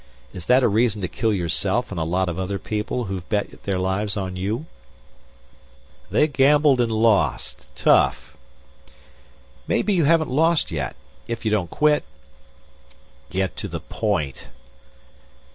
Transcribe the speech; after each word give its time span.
Is 0.33 0.47
that 0.47 0.63
a 0.63 0.67
reason 0.67 0.99
to 1.03 1.07
kill 1.07 1.31
yourself 1.31 1.91
and 1.91 1.99
a 1.99 2.03
lot 2.03 2.27
of 2.27 2.39
other 2.39 2.57
people 2.57 3.03
who've 3.03 3.29
bet 3.29 3.65
their 3.65 3.77
lives 3.77 4.17
on 4.17 4.35
you?" 4.35 4.65
"They 6.09 6.27
gambled 6.27 6.81
and 6.81 6.91
lost. 6.91 7.67
Tough." 7.75 8.35
"Maybe 9.67 9.93
you 9.93 10.05
haven't 10.05 10.31
lost 10.31 10.71
yet 10.71 10.95
if 11.27 11.45
you 11.45 11.51
don't 11.51 11.69
quit." 11.69 12.03
"Get 13.29 13.55
to 13.57 13.67
the 13.67 13.79
point!" 13.79 14.47